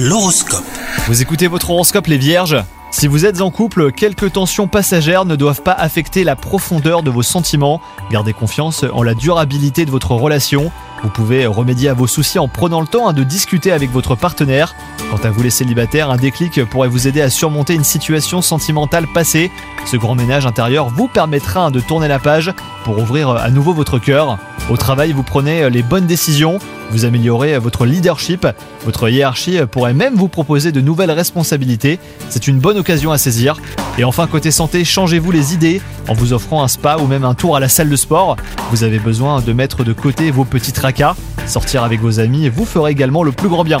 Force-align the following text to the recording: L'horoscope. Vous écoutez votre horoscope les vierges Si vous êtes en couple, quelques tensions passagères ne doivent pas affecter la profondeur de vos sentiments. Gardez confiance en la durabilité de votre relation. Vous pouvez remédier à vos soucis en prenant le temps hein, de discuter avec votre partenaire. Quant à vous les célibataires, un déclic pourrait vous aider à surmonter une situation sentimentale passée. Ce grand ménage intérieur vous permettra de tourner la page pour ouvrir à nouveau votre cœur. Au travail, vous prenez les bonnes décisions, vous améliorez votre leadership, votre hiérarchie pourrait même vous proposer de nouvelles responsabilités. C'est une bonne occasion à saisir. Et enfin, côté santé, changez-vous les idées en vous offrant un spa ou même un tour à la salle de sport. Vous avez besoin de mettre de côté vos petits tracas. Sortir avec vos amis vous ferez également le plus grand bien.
L'horoscope. 0.00 0.62
Vous 1.08 1.22
écoutez 1.22 1.48
votre 1.48 1.70
horoscope 1.70 2.06
les 2.06 2.18
vierges 2.18 2.56
Si 2.92 3.08
vous 3.08 3.26
êtes 3.26 3.40
en 3.40 3.50
couple, 3.50 3.90
quelques 3.90 4.34
tensions 4.34 4.68
passagères 4.68 5.24
ne 5.24 5.34
doivent 5.34 5.62
pas 5.62 5.72
affecter 5.72 6.22
la 6.22 6.36
profondeur 6.36 7.02
de 7.02 7.10
vos 7.10 7.24
sentiments. 7.24 7.80
Gardez 8.12 8.32
confiance 8.32 8.84
en 8.92 9.02
la 9.02 9.14
durabilité 9.14 9.84
de 9.84 9.90
votre 9.90 10.12
relation. 10.12 10.70
Vous 11.02 11.08
pouvez 11.08 11.46
remédier 11.46 11.88
à 11.88 11.94
vos 11.94 12.06
soucis 12.06 12.38
en 12.38 12.46
prenant 12.46 12.80
le 12.80 12.86
temps 12.86 13.08
hein, 13.08 13.12
de 13.12 13.24
discuter 13.24 13.72
avec 13.72 13.90
votre 13.90 14.14
partenaire. 14.14 14.76
Quant 15.10 15.16
à 15.24 15.30
vous 15.30 15.42
les 15.42 15.50
célibataires, 15.50 16.10
un 16.10 16.18
déclic 16.18 16.62
pourrait 16.66 16.88
vous 16.88 17.08
aider 17.08 17.22
à 17.22 17.30
surmonter 17.30 17.72
une 17.72 17.84
situation 17.84 18.42
sentimentale 18.42 19.06
passée. 19.06 19.50
Ce 19.86 19.96
grand 19.96 20.14
ménage 20.14 20.44
intérieur 20.44 20.90
vous 20.90 21.08
permettra 21.08 21.70
de 21.70 21.80
tourner 21.80 22.08
la 22.08 22.18
page 22.18 22.52
pour 22.84 22.98
ouvrir 22.98 23.30
à 23.30 23.48
nouveau 23.48 23.72
votre 23.72 23.98
cœur. 23.98 24.38
Au 24.68 24.76
travail, 24.76 25.12
vous 25.12 25.22
prenez 25.22 25.70
les 25.70 25.82
bonnes 25.82 26.04
décisions, 26.04 26.58
vous 26.90 27.06
améliorez 27.06 27.58
votre 27.58 27.86
leadership, 27.86 28.46
votre 28.84 29.08
hiérarchie 29.08 29.60
pourrait 29.70 29.94
même 29.94 30.14
vous 30.14 30.28
proposer 30.28 30.72
de 30.72 30.82
nouvelles 30.82 31.10
responsabilités. 31.10 31.98
C'est 32.28 32.46
une 32.46 32.58
bonne 32.58 32.76
occasion 32.76 33.10
à 33.10 33.16
saisir. 33.16 33.56
Et 33.96 34.04
enfin, 34.04 34.26
côté 34.26 34.50
santé, 34.50 34.84
changez-vous 34.84 35.30
les 35.30 35.54
idées 35.54 35.80
en 36.06 36.12
vous 36.12 36.34
offrant 36.34 36.62
un 36.62 36.68
spa 36.68 36.98
ou 36.98 37.06
même 37.06 37.24
un 37.24 37.32
tour 37.32 37.56
à 37.56 37.60
la 37.60 37.70
salle 37.70 37.88
de 37.88 37.96
sport. 37.96 38.36
Vous 38.70 38.84
avez 38.84 38.98
besoin 38.98 39.40
de 39.40 39.54
mettre 39.54 39.84
de 39.84 39.94
côté 39.94 40.30
vos 40.30 40.44
petits 40.44 40.72
tracas. 40.72 41.16
Sortir 41.46 41.82
avec 41.82 42.00
vos 42.00 42.20
amis 42.20 42.50
vous 42.50 42.66
ferez 42.66 42.92
également 42.92 43.22
le 43.22 43.32
plus 43.32 43.48
grand 43.48 43.64
bien. 43.64 43.80